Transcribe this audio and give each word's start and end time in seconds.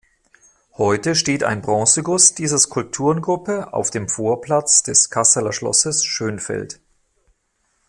Heute 0.79 1.13
steht 1.13 1.43
ein 1.43 1.61
Bronzeguss 1.61 2.33
dieser 2.33 2.57
Skulpturengruppe 2.57 3.71
auf 3.71 3.91
dem 3.91 4.09
Vorplatz 4.09 4.81
des 4.81 5.11
Kasseler 5.11 5.53
Schlosses 5.53 6.03
Schönfeld. 6.05 6.81